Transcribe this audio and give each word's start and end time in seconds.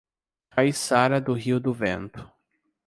Caiçara 0.49 1.21
do 1.21 1.31
Rio 1.31 1.59
do 1.59 1.71
Vento 1.71 2.27